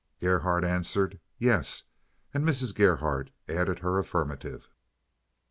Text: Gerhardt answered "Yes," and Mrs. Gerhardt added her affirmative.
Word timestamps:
Gerhardt 0.19 0.63
answered 0.63 1.19
"Yes," 1.37 1.83
and 2.33 2.43
Mrs. 2.43 2.73
Gerhardt 2.73 3.29
added 3.47 3.77
her 3.85 3.99
affirmative. 3.99 4.67